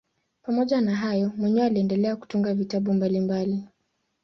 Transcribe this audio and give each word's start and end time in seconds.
Pamoja 0.43 0.81
na 0.81 0.95
hayo 0.95 1.31
mwenyewe 1.37 1.65
aliendelea 1.65 2.15
kutunga 2.15 2.53
vitabu 2.53 2.93
mbalimbali. 2.93 3.63